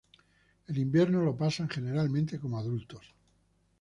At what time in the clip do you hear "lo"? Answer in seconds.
1.21-1.37